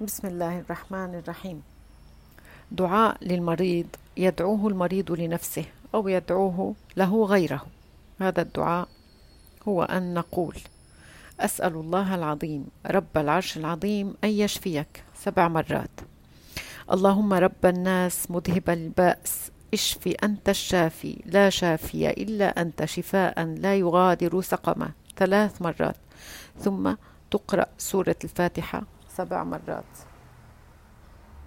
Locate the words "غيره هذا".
7.24-8.42